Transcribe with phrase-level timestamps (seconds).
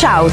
[0.00, 0.32] Shout.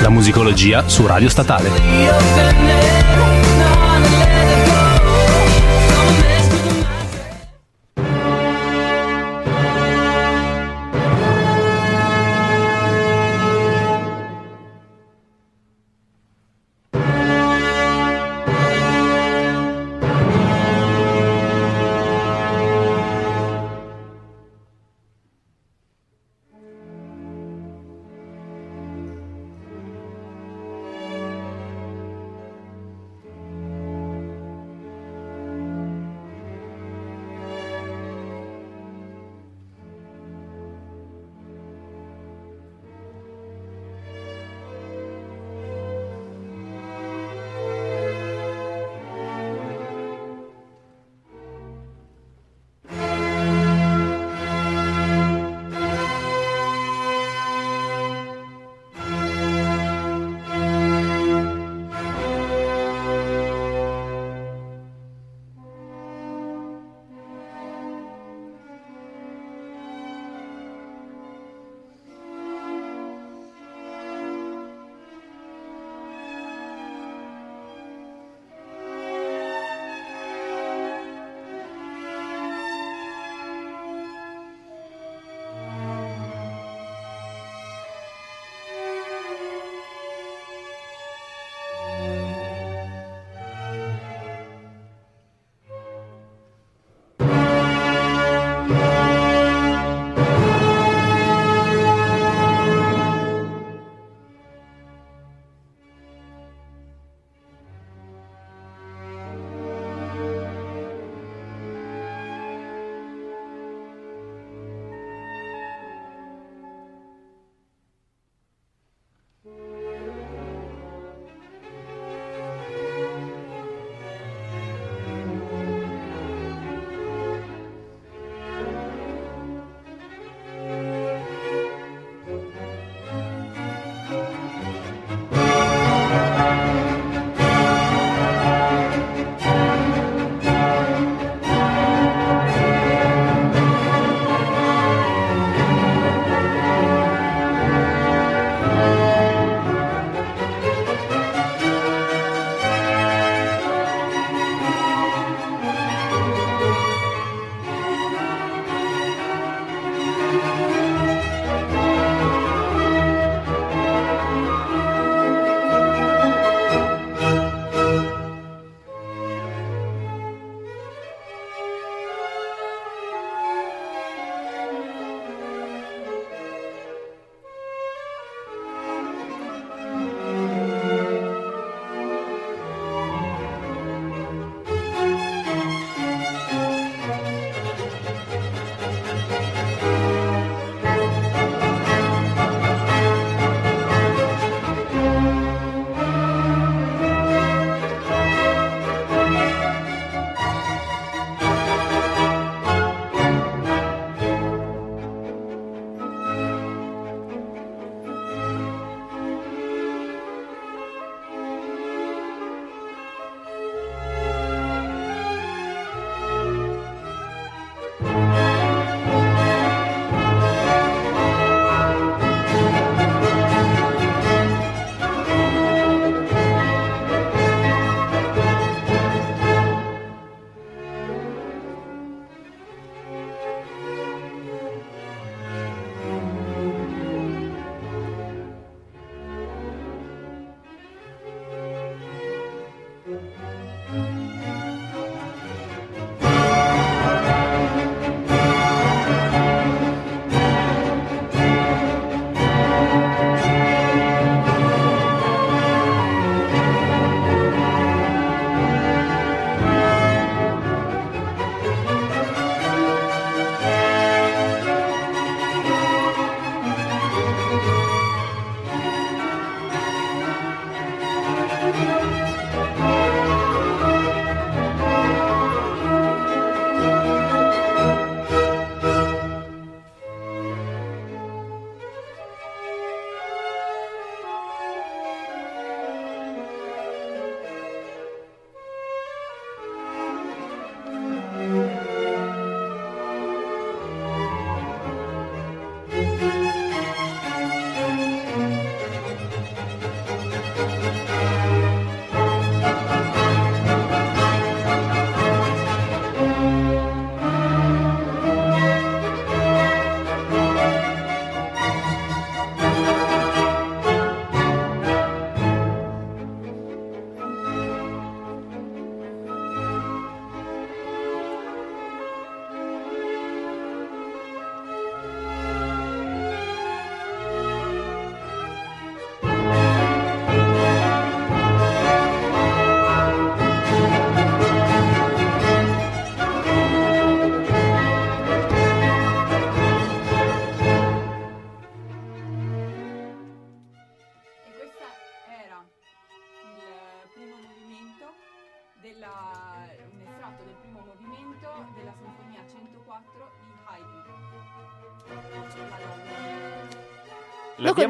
[0.00, 3.35] La musicologia su Radio Statale.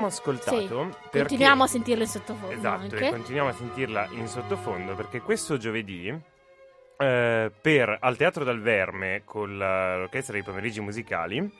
[0.06, 1.18] Ascoltato sì, perché...
[1.20, 3.10] Continuiamo a sentirla in sottofondo Esatto, anche.
[3.10, 6.08] continuiamo a sentirla in sottofondo perché questo giovedì
[6.98, 11.52] eh, per Al Teatro dal Verme con l'Orchestra dei Pomeriggi Musicali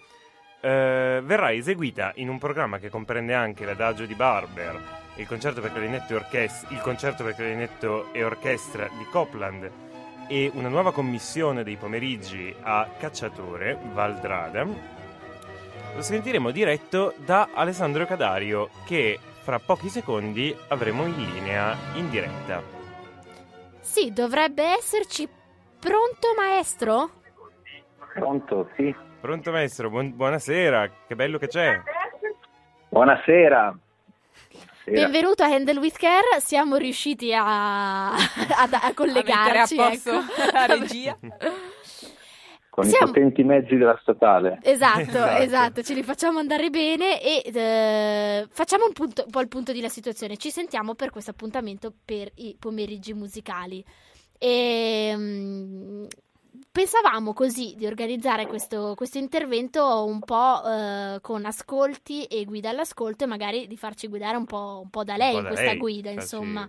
[0.61, 4.81] eh, verrà eseguita in un programma che comprende anche l'Adagio di Barber,
[5.17, 9.71] il concerto per clarinetto e, orchestra, il concerto per clarinetto e orchestra di Copland
[10.29, 14.96] e una nuova commissione dei pomeriggi a Cacciatore, Valdrada
[15.97, 22.63] lo sentiremo diretto da Alessandro Cadario che fra pochi secondi avremo in linea in diretta.
[23.81, 25.27] Sì, dovrebbe esserci.
[25.79, 27.11] Pronto maestro?
[28.13, 28.95] Pronto, sì.
[29.21, 31.81] Pronto maestro, buon- buonasera, che bello che c'è.
[32.91, 33.79] Buonasera.
[34.85, 39.79] Benvenuto a Handle with Care, siamo riusciti a, a, a collegarci.
[39.79, 40.53] A posto ecco.
[40.53, 41.17] la regia.
[42.77, 43.07] con Siamo...
[43.07, 44.59] i potenti mezzi della statale.
[44.61, 49.41] Esatto, esatto, esatto, ce li facciamo andare bene e eh, facciamo un, punto, un po'
[49.41, 50.37] il punto della situazione.
[50.37, 53.83] Ci sentiamo per questo appuntamento per i pomeriggi musicali.
[54.39, 56.07] E, um,
[56.71, 63.25] pensavamo così di organizzare questo, questo intervento un po' eh, con ascolti e guida all'ascolto
[63.25, 65.79] e magari di farci guidare un po', un po da lei po in questa lei,
[65.79, 66.69] guida, insomma.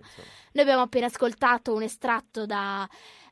[0.52, 2.88] Noi abbiamo appena ascoltato un estratto da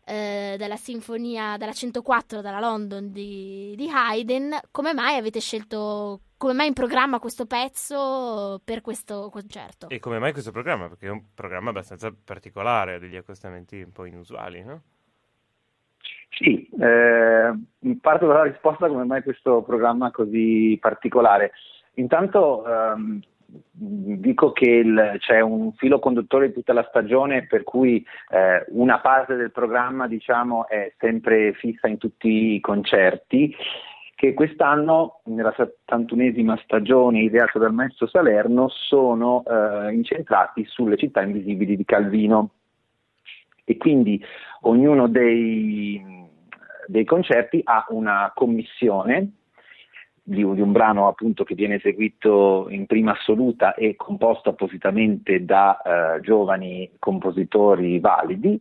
[0.07, 6.53] eh, dalla sinfonia, dalla 104 dalla London di, di Haydn, come mai avete scelto come
[6.53, 9.89] mai in programma questo pezzo per questo concerto?
[9.89, 10.87] E come mai questo programma?
[10.89, 14.83] Perché è un programma abbastanza particolare, ha degli accostamenti un po' inusuali, no?
[16.29, 17.55] Sì, eh,
[18.01, 21.53] parto dalla risposta come mai questo programma così particolare.
[21.95, 23.21] Intanto ehm,
[23.71, 29.01] dico che il, c'è un filo conduttore di tutta la stagione per cui eh, una
[29.01, 33.55] parte del programma diciamo, è sempre fissa in tutti i concerti
[34.17, 41.77] che quest'anno nella 71esima stagione ideata dal maestro Salerno sono eh, incentrati sulle città invisibili
[41.77, 42.51] di Calvino.
[43.63, 44.23] E quindi
[44.63, 46.03] ognuno dei,
[46.87, 49.33] dei concerti ha una commissione
[50.29, 55.81] di, un brano appunto che viene eseguito in prima assoluta e composto appositamente da
[56.17, 58.61] eh, giovani compositori validi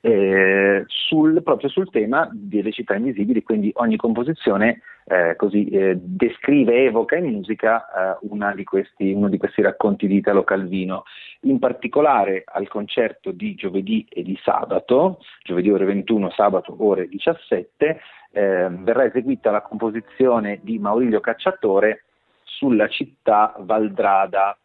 [0.00, 6.84] eh, sul, proprio sul tema delle città invisibili, quindi ogni composizione eh, così, eh, descrive,
[6.84, 11.04] evoca in musica eh, di questi, uno di questi racconti di Italo Calvino.
[11.42, 18.00] In particolare al concerto di giovedì e di sabato, giovedì ore 21, sabato ore 17,
[18.32, 22.04] eh, verrà eseguita la composizione di Maurilio Cacciatore
[22.44, 24.56] sulla città Valdrada,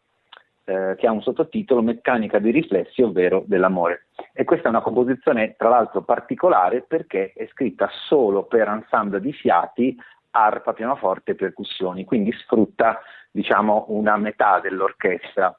[0.65, 4.07] eh, che ha un sottotitolo Meccanica dei riflessi, ovvero dell'amore.
[4.33, 9.31] E questa è una composizione, tra l'altro, particolare perché è scritta solo per ensemble di
[9.31, 9.95] fiati,
[10.31, 12.99] arpa, pianoforte e percussioni, quindi sfrutta
[13.31, 15.57] diciamo, una metà dell'orchestra.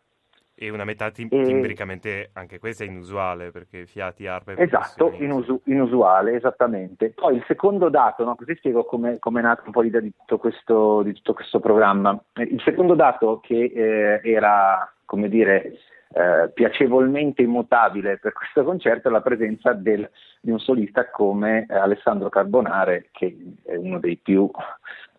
[0.59, 6.35] E una metà tim- timbricamente anche questa è inusuale perché fiati, arpe Esatto, inusu- inusuale,
[6.35, 7.11] esattamente.
[7.11, 8.35] Poi il secondo dato, no?
[8.37, 12.19] così spiego come è nata un po' l'idea di tutto questo, di tutto questo programma.
[12.37, 15.79] Il secondo dato che eh, era, come dire,
[16.15, 20.09] eh, piacevolmente immutabile per questo concerto è la presenza del,
[20.41, 24.49] di un solista come eh, Alessandro Carbonare, che è uno dei più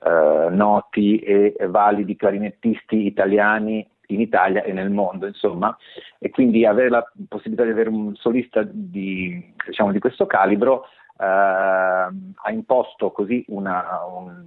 [0.04, 5.76] eh, noti e validi clarinettisti italiani in Italia e nel mondo, insomma,
[6.20, 10.86] e quindi avere la possibilità di avere un solista di, diciamo, di questo calibro
[11.18, 14.46] eh, ha imposto così una, un,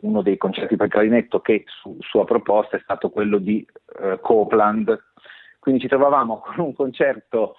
[0.00, 3.66] uno dei concerti per clarinetto che su sua proposta è stato quello di
[4.00, 5.10] eh, Copland.
[5.58, 7.56] Quindi ci trovavamo con un concerto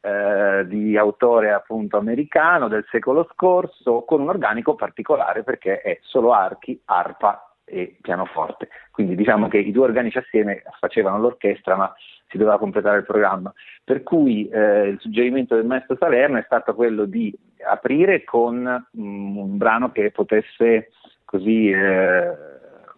[0.00, 6.32] eh, di autore appunto americano del secolo scorso con un organico particolare perché è solo
[6.32, 8.68] archi, arpa e pianoforte.
[8.90, 11.92] Quindi diciamo che i due organici assieme facevano l'orchestra, ma
[12.28, 13.52] si doveva completare il programma.
[13.82, 17.34] Per cui eh, il suggerimento del maestro Salerno è stato quello di
[17.66, 20.90] aprire con mm, un brano che potesse
[21.24, 22.32] così eh,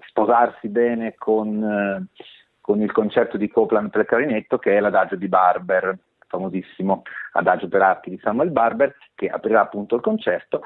[0.08, 2.22] sposarsi bene con, eh,
[2.60, 7.82] con, il concerto di Copland per clarinetto, che è l'adagio di Barber famosissimo adagio per
[7.82, 10.62] archi di Samuel Barber, che aprirà appunto il concerto,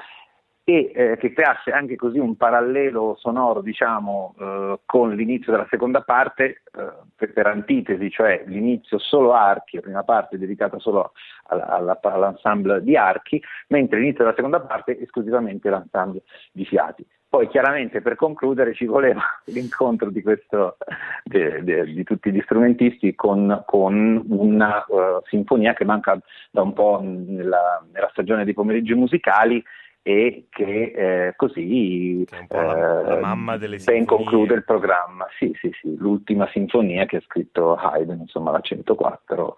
[0.71, 5.99] e eh, che creasse anche così un parallelo sonoro diciamo, eh, con l'inizio della seconda
[6.01, 11.11] parte eh, per, per, antitesi, cioè l'inizio solo archi, la prima parte dedicata solo
[11.47, 16.21] alla, alla, all'ensemble di archi, mentre l'inizio della seconda parte esclusivamente l'ensemble
[16.53, 17.05] di fiati.
[17.27, 20.77] Poi chiaramente per concludere ci voleva l'incontro di, questo,
[21.25, 26.17] de, de, di tutti gli strumentisti con, con una uh, sinfonia che manca
[26.49, 29.61] da un po' nella, nella stagione dei pomeriggi musicali
[30.03, 35.27] e che eh, così che la, la, mamma delle ben conclude il programma.
[35.37, 39.55] Sì, sì, sì, l'ultima sinfonia che ha scritto Haydn, insomma la 104,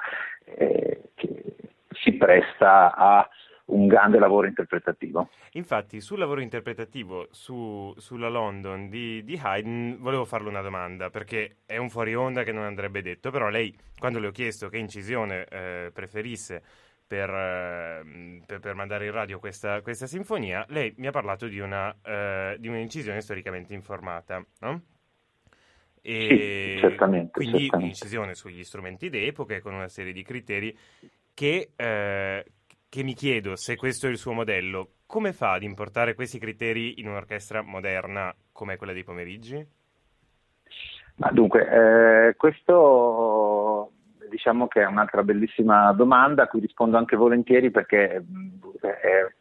[0.58, 1.56] eh, che
[1.92, 3.28] si presta a
[3.66, 5.30] un grande lavoro interpretativo.
[5.54, 11.58] Infatti, sul lavoro interpretativo su, sulla London di, di, Haydn volevo farle una domanda, perché
[11.66, 14.78] è un fuori onda che non andrebbe detto, però lei, quando le ho chiesto che
[14.78, 16.62] incisione eh, preferisse
[17.14, 21.60] per, eh, per, per, mandare in radio questa, questa, sinfonia, lei mi ha parlato di,
[21.60, 24.82] una, eh, di un'incisione storicamente informata, no?
[26.02, 27.30] E sì, certamente.
[27.30, 27.76] Quindi certamente.
[27.76, 30.76] un'incisione sugli strumenti d'epoca con una serie di criteri
[31.36, 32.46] che, eh,
[32.90, 37.00] che mi chiedo se questo è il suo modello, come fa ad importare questi criteri
[37.00, 39.64] in un'orchestra moderna come quella dei pomeriggi?
[41.18, 43.23] Ma dunque, eh, questo
[44.34, 48.26] diciamo che è un'altra bellissima domanda a cui rispondo anche volentieri perché
[48.82, 49.36] eh,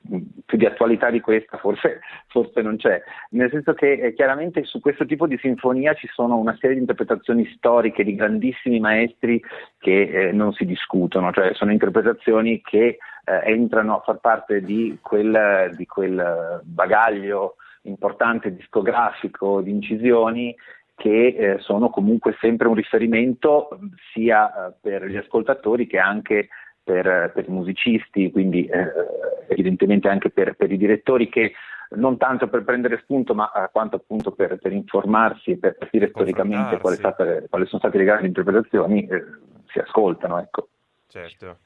[0.45, 4.81] più di attualità di questa forse, forse, non c'è, nel senso che eh, chiaramente su
[4.81, 9.43] questo tipo di sinfonia ci sono una serie di interpretazioni storiche di grandissimi maestri
[9.79, 14.99] che eh, non si discutono, cioè sono interpretazioni che eh, entrano a far parte di
[15.01, 20.55] quel, di quel bagaglio importante discografico di incisioni
[20.95, 23.69] che eh, sono comunque sempre un riferimento
[24.13, 26.49] sia eh, per gli ascoltatori che anche
[26.83, 28.91] per, per i musicisti, quindi eh,
[29.49, 31.53] evidentemente anche per, per, i direttori che
[31.91, 36.09] non tanto per prendere spunto, ma eh, quanto appunto per, per informarsi e per capire
[36.09, 39.25] storicamente quali, state, quali, sono state le grandi interpretazioni, eh,
[39.67, 40.39] si ascoltano.
[40.39, 40.69] Ecco.
[41.09, 41.59] Certo.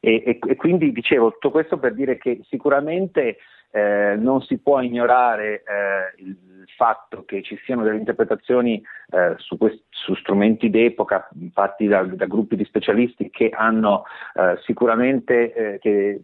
[0.00, 3.38] E, e, e, quindi dicevo tutto questo per dire che sicuramente
[3.70, 6.36] eh, non si può ignorare eh, il
[6.76, 12.26] fatto che ci siano delle interpretazioni eh, su, quest- su, strumenti d'epoca fatti da, da,
[12.26, 16.20] gruppi di specialisti che hanno eh, sicuramente eh, che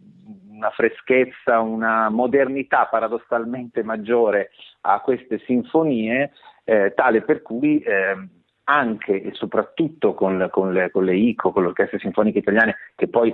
[0.49, 6.31] una freschezza, una modernità paradossalmente maggiore a queste sinfonie,
[6.63, 7.83] eh, tale per cui
[8.65, 13.07] anche e soprattutto con, con, le, con, le, ICO, con le orchestre sinfoniche italiane, che
[13.07, 13.33] poi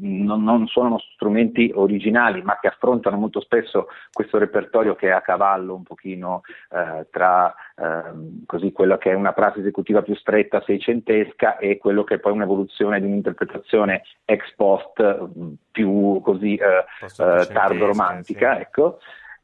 [0.00, 5.20] non, non, sono strumenti originali, ma che affrontano molto spesso questo repertorio che è a
[5.20, 10.62] cavallo un pochino eh, tra eh, così quella che è una prassi esecutiva più stretta,
[10.62, 15.28] seicentesca, e quello che è poi un'evoluzione di un'interpretazione ex post
[15.70, 18.54] più così eh, eh tardo romantica.
[18.54, 18.60] Sì.
[18.60, 18.98] Ecco.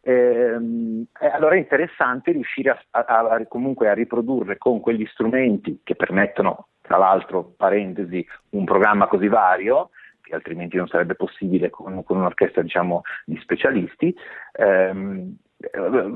[0.08, 5.96] Ehm, allora è interessante riuscire a, a, a, comunque a riprodurre con quegli strumenti che
[5.96, 9.90] permettono, tra l'altro, parentesi, un programma così vario,
[10.22, 14.14] che altrimenti non sarebbe possibile con, con un'orchestra diciamo, di specialisti,
[14.52, 15.36] ehm,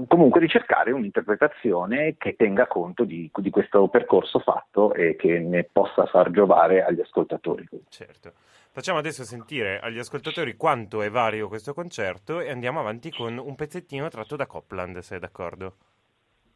[0.06, 6.06] comunque ricercare un'interpretazione che tenga conto di, di, questo percorso fatto e che ne possa
[6.06, 7.66] far giovare agli ascoltatori.
[7.88, 8.32] Certo.
[8.72, 13.54] Facciamo adesso sentire agli ascoltatori quanto è vario questo concerto e andiamo avanti con un
[13.56, 15.76] pezzettino tratto da Copland, se è d'accordo.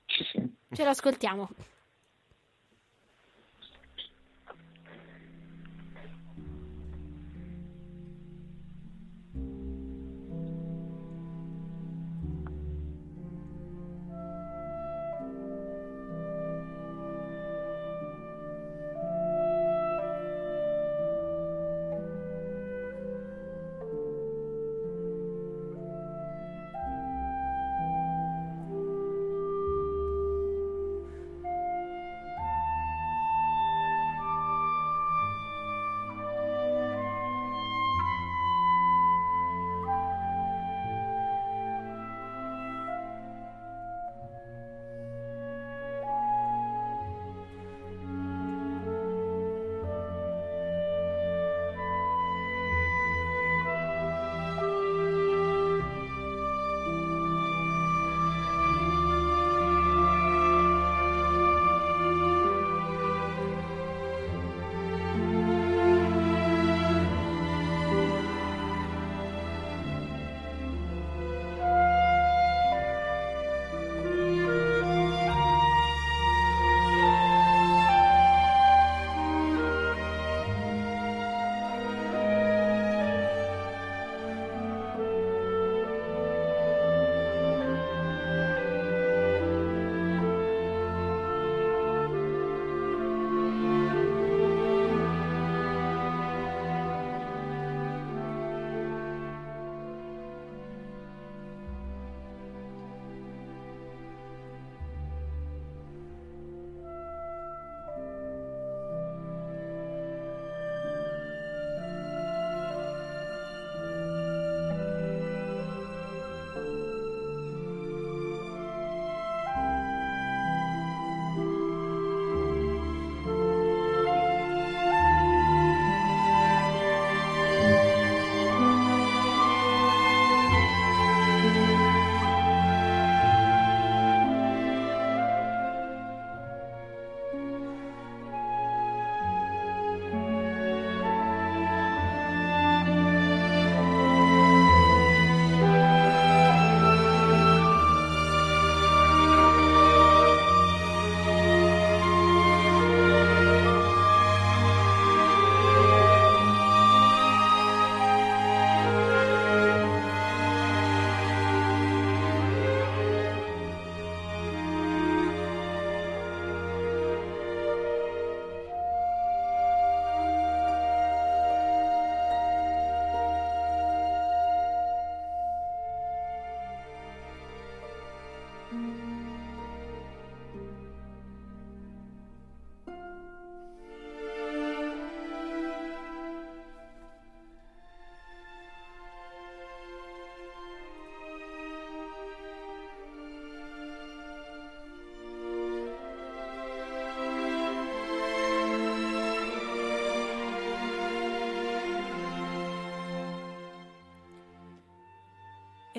[0.07, 0.55] Sì, sì.
[0.71, 0.91] Ce lo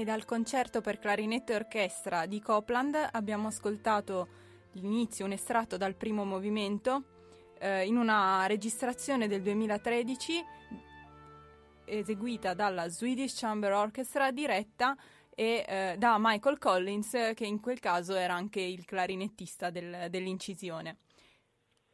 [0.05, 4.27] dal concerto per clarinetto e orchestra di Copland abbiamo ascoltato
[4.73, 7.03] l'inizio, un estratto dal primo movimento,
[7.59, 10.43] eh, in una registrazione del 2013
[11.85, 14.95] eseguita dalla Swedish Chamber Orchestra diretta
[15.33, 20.97] e eh, da Michael Collins, che in quel caso era anche il clarinettista del, dell'incisione.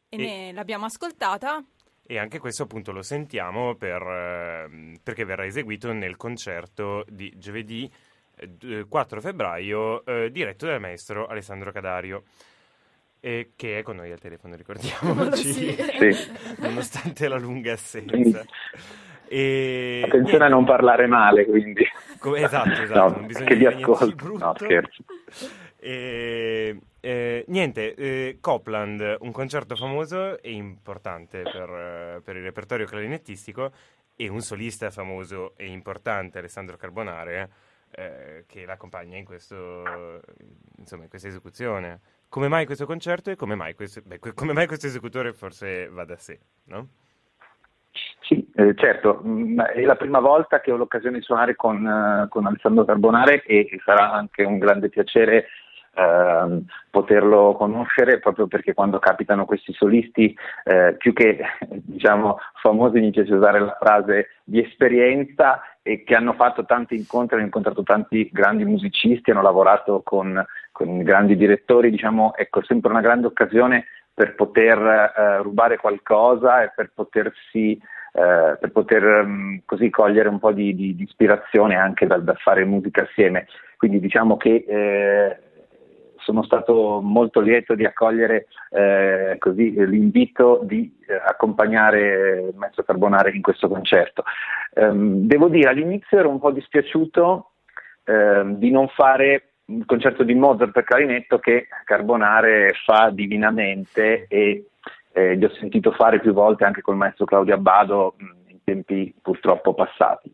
[0.09, 1.63] E, e ne l'abbiamo ascoltata.
[2.11, 7.89] E anche questo appunto lo sentiamo per, eh, perché verrà eseguito nel concerto di giovedì
[8.85, 12.23] 4 eh, febbraio eh, diretto dal maestro Alessandro Cadario.
[13.21, 15.77] E che è con noi al telefono, ricordiamoci, Sì.
[16.57, 18.43] Nonostante la lunga assenza.
[19.29, 20.01] E...
[20.03, 21.85] Attenzione a non parlare male, quindi.
[22.19, 24.15] Come- esatto, esatto, No, non bisogna che vi dire niente di ascolto.
[24.25, 24.45] brutto.
[24.45, 25.03] No, scherzo.
[25.79, 32.85] E, eh, niente, eh, Copland, un concerto famoso e importante per, eh, per il repertorio
[32.85, 33.71] clarinettistico
[34.15, 37.49] e un solista famoso e importante, Alessandro Carbonare,
[37.91, 39.83] eh, che l'accompagna in, questo,
[40.77, 41.99] insomma, in questa esecuzione.
[42.29, 46.05] Come mai questo concerto e come mai questo, beh, come mai questo esecutore forse va
[46.05, 46.87] da sé, no?
[48.21, 52.27] Sì, eh, certo, mh, è la prima volta che ho l'occasione di suonare con, eh,
[52.29, 55.47] con Alessandro Carbonare e sarà anche un grande piacere
[55.95, 63.11] ehm, poterlo conoscere proprio perché quando capitano questi solisti, eh, più che diciamo famosi, mi
[63.11, 68.29] piace usare la frase di esperienza e che hanno fatto tanti incontri, hanno incontrato tanti
[68.31, 74.35] grandi musicisti, hanno lavorato con, con grandi direttori, diciamo, ecco, sempre una grande occasione per
[74.35, 77.79] poter eh, rubare qualcosa e per potersi
[78.13, 82.37] eh, per poter mh, così cogliere un po' di, di- di ispirazione anche dal, dal
[82.37, 83.47] fare musica assieme.
[83.77, 85.39] Quindi diciamo che eh,
[86.21, 92.83] sono stato molto lieto di accogliere eh, così, eh, l'invito di eh, accompagnare il maestro
[92.83, 94.23] Carbonare in questo concerto.
[94.73, 97.51] Ehm, devo dire, all'inizio ero un po' dispiaciuto
[98.05, 104.65] ehm, di non fare il concerto di Mozart per clarinetto che Carbonare fa divinamente e
[105.13, 108.15] eh, li ho sentito fare più volte anche col maestro Claudio Abbado
[108.63, 110.31] tempi purtroppo passati.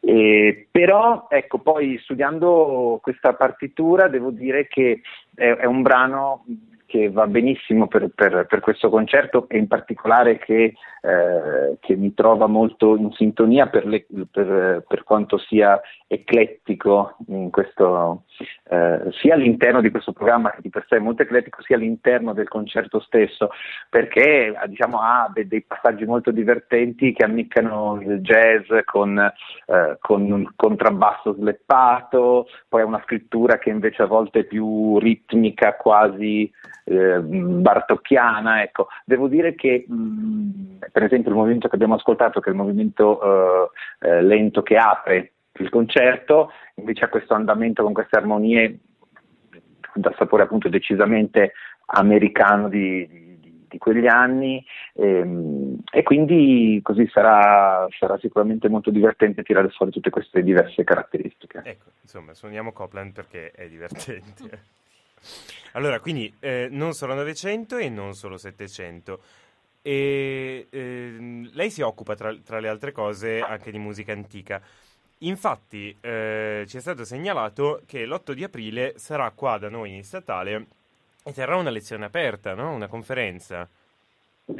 [0.00, 5.00] E, però, ecco, poi studiando questa partitura devo dire che
[5.34, 6.44] è, è un brano
[6.86, 12.14] che va benissimo per, per- per questo concerto e in particolare che, eh, che mi
[12.14, 18.22] trova molto in sintonia per, le- per quanto sia eclettico in questo,
[18.64, 22.32] eh, sia all'interno di questo programma che di per sé è molto eclettico, sia all'interno
[22.32, 23.50] del concerto stesso,
[23.88, 29.96] perché eh, diciamo, ha de- dei passaggi molto divertenti che ammiccano il jazz con, eh,
[30.00, 35.76] con un contrabbasso sleppato, poi ha una scrittura che invece a volte è più ritmica,
[35.76, 36.50] quasi
[36.84, 38.62] eh, bartocchiana.
[38.62, 38.88] Ecco.
[39.04, 43.70] Devo dire che mh, per esempio il movimento che abbiamo ascoltato, che è il movimento
[44.00, 48.78] eh, lento che apre il concerto, invece ha questo andamento con queste armonie
[49.94, 51.52] da sapore appunto decisamente
[51.86, 53.06] americano di,
[53.40, 54.64] di- di- quegli anni
[54.94, 61.60] ehm, e quindi così sarà, sarà sicuramente molto divertente tirare fuori tutte queste diverse caratteristiche.
[61.64, 64.74] Ecco, insomma, suoniamo Copland perché è divertente.
[65.72, 69.20] Allora, quindi eh, non solo 900 e non solo 700.
[69.82, 74.60] E ehm, lei si occupa, tra, tra le altre cose, anche di musica antica.
[75.20, 80.04] Infatti, eh, ci è stato segnalato che l'8 di aprile sarà qua da noi in
[80.04, 80.66] statale
[81.24, 82.74] e terrà una lezione aperta, no?
[82.74, 83.66] Una conferenza.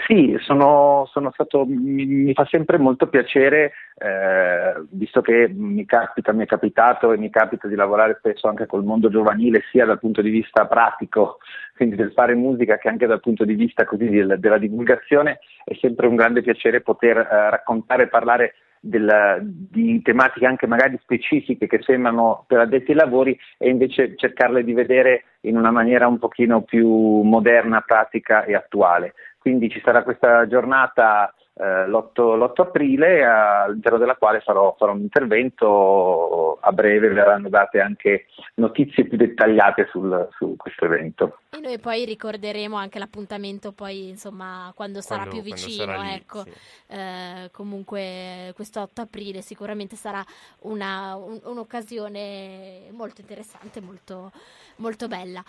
[0.04, 6.32] Sì, sono, sono stato, mi, mi fa sempre molto piacere, eh, visto che mi capita,
[6.32, 10.00] mi è capitato e mi capita di lavorare spesso anche col mondo giovanile, sia dal
[10.00, 11.38] punto di vista pratico,
[11.76, 15.74] quindi del fare musica, che anche dal punto di vista così del- della divulgazione, è
[15.80, 21.66] sempre un grande piacere poter eh, raccontare e parlare del- di tematiche anche magari specifiche
[21.66, 26.18] che sembrano per addetti ai lavori e invece cercarle di vedere in una maniera un
[26.18, 29.14] pochino più moderna, pratica e attuale.
[29.46, 35.02] Quindi ci sarà questa giornata eh, l'8, l'8 aprile all'interno della quale farò, farò un
[35.02, 41.38] intervento, a breve verranno date anche notizie più dettagliate sul- su questo evento.
[41.50, 46.02] E noi poi ricorderemo anche l'appuntamento poi, insomma, quando sarà Quando- più quando vicino, sarà
[46.02, 46.42] lì, ecco.
[46.42, 46.52] sì.
[46.88, 50.24] Eh, comunque questo 8 aprile sicuramente sarà
[50.62, 54.32] una- un- un'occasione molto interessante, molto,
[54.78, 55.40] molto bella.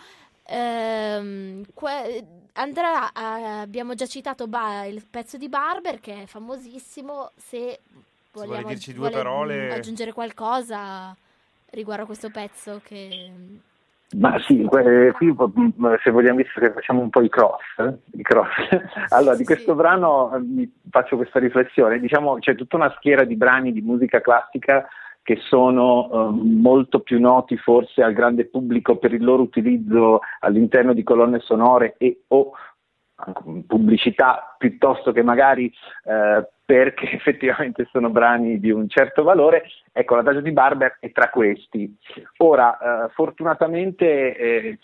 [0.50, 7.32] Ehm, que- Andrea, eh, abbiamo già citato Ba- il pezzo di Barber che è famosissimo.
[7.36, 7.80] Se
[8.32, 11.16] vuole vogliamo dirci due vuole, parole- mm, aggiungere qualcosa
[11.72, 13.32] riguardo a questo pezzo che
[14.18, 17.94] Ma sì, que- qui mm, se vogliamo visto che facciamo un po' i cross, eh,
[18.18, 18.48] i cross.
[19.10, 19.54] allora di Sì.
[19.54, 23.82] questo brano eh, mi faccio questa riflessione, diciamo c'è tutta una schiera di brani di
[23.82, 24.88] musica classica
[25.28, 30.94] che sono eh, molto più noti forse al grande pubblico per il loro utilizzo all'interno
[30.94, 32.54] di colonne sonore e o
[33.68, 35.70] pubblicità piuttosto che magari
[36.06, 39.64] eh, perché effettivamente sono brani di un certo valore.
[39.92, 41.94] Ecco, l'adagio di Barber è tra questi.
[42.38, 44.80] Ora, eh, fortunatamente eh,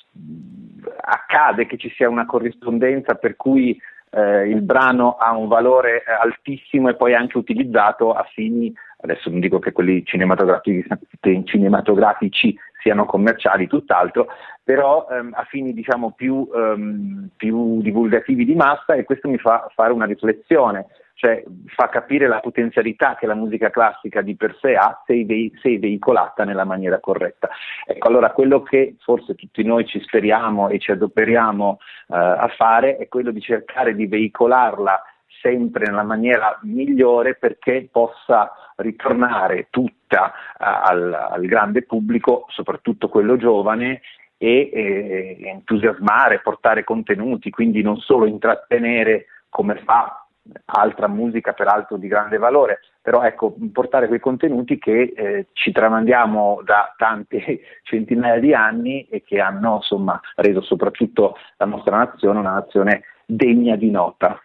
[0.99, 3.79] accade che ci sia una corrispondenza per cui
[4.09, 9.39] eh, il brano ha un valore altissimo e poi anche utilizzato a fini, adesso non
[9.39, 10.87] dico che quelli cinematografici,
[11.43, 14.27] cinematografici siano commerciali, tutt'altro,
[14.63, 19.69] però ehm, a fini diciamo più, ehm, più divulgativi di massa e questo mi fa
[19.73, 24.73] fare una riflessione cioè fa capire la potenzialità che la musica classica di per sé
[24.75, 27.49] ha se, ve- se veicolata nella maniera corretta.
[27.85, 32.97] Ecco, allora quello che forse tutti noi ci speriamo e ci adoperiamo eh, a fare
[32.97, 35.01] è quello di cercare di veicolarla
[35.43, 43.35] sempre nella maniera migliore perché possa ritornare tutta uh, al, al, grande pubblico, soprattutto quello
[43.35, 44.01] giovane,
[44.37, 50.25] e eh, entusiasmare, portare contenuti, quindi non solo intrattenere come fa
[50.65, 56.61] altra musica peraltro di grande valore, però ecco, portare quei contenuti che eh, ci tramandiamo
[56.65, 62.53] da tante centinaia di anni e che hanno insomma reso soprattutto la nostra nazione una
[62.53, 64.39] nazione degna di nota.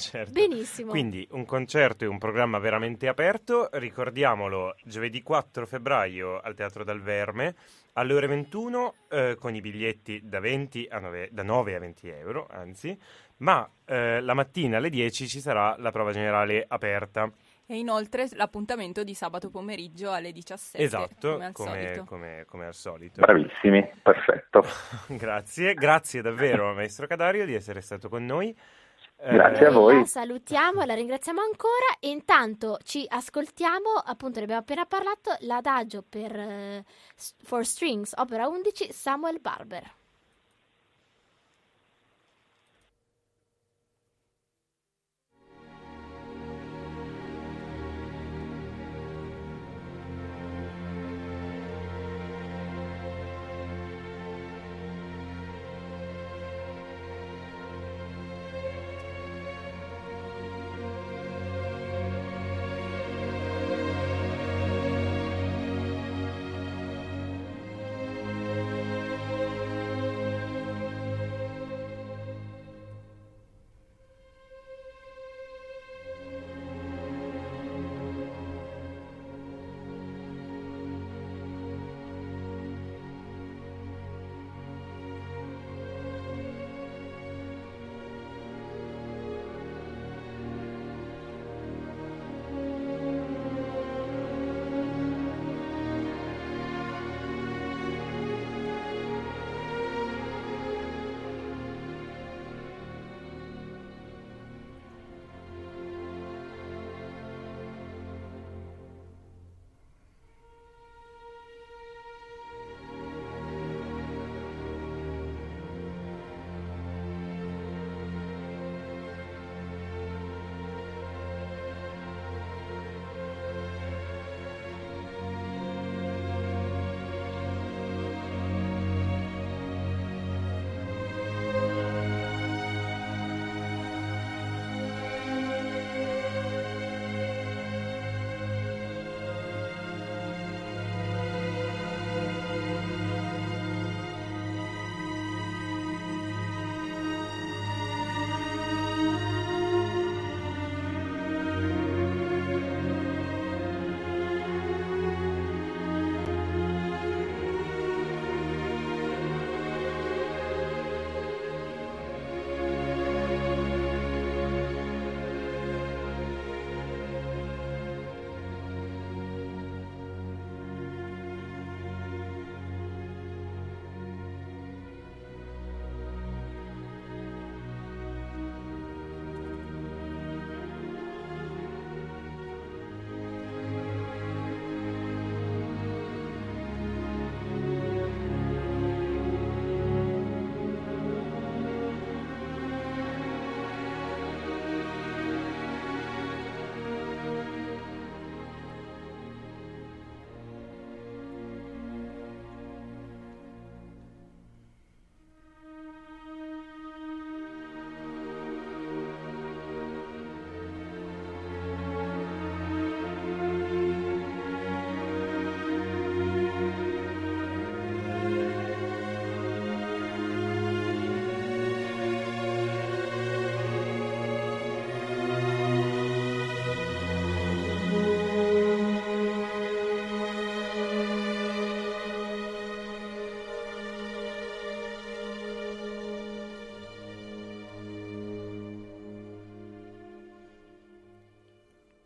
[0.00, 0.32] Certo.
[0.32, 0.90] Benissimo.
[0.90, 7.00] Quindi un concerto e un programma veramente aperto, ricordiamolo, giovedì 4 febbraio al Teatro dal
[7.00, 7.54] Verme
[7.94, 12.98] alle ore 21 eh, con i biglietti da, 9, da 9 a 20 euro, anzi,
[13.38, 17.30] ma eh, la mattina alle 10 ci sarà la prova generale aperta.
[17.66, 20.82] E inoltre l'appuntamento di sabato pomeriggio alle 17.
[20.82, 23.20] Esatto, come al, come, come, come al solito.
[23.20, 24.64] Bravissimi, perfetto.
[25.06, 28.56] grazie, grazie davvero maestro Cadario di essere stato con noi.
[29.22, 29.98] Grazie a voi.
[29.98, 36.02] La salutiamo, la ringraziamo ancora e intanto ci ascoltiamo, appunto ne abbiamo appena parlato, l'adagio
[36.08, 36.82] per uh,
[37.42, 39.98] For Strings, opera 11, Samuel Barber.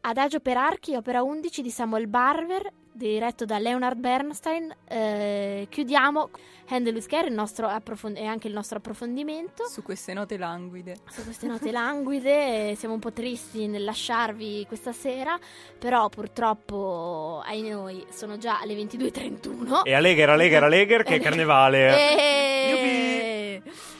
[0.06, 4.70] Adagio per archi, opera 11 di Samuel Barber, diretto da Leonard Bernstein.
[4.86, 6.28] Eh, chiudiamo
[6.68, 9.66] Handle with Care il nostro approfond- e anche il nostro approfondimento.
[9.66, 10.96] Su queste note languide.
[11.08, 15.38] Su queste note languide, eh, siamo un po' tristi nel lasciarvi questa sera,
[15.78, 19.84] però purtroppo ai noi sono già le 22.31.
[19.84, 21.96] E Allegher, Allegher, Allegher, che è carnevale.
[21.96, 23.33] E...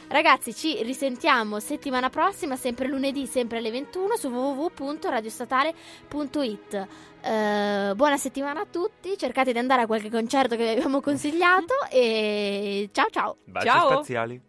[0.07, 6.87] Ragazzi, ci risentiamo settimana prossima, sempre lunedì, sempre alle 21 su www.radiostatale.it.
[7.21, 11.73] Eh, buona settimana a tutti, cercate di andare a qualche concerto che vi abbiamo consigliato
[11.89, 13.37] e ciao ciao.
[13.45, 13.89] Baci Ciao.
[13.91, 14.39] spaziali.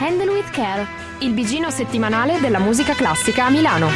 [0.00, 0.86] Handle with Care,
[1.18, 3.88] il bigino settimanale della musica classica a Milano.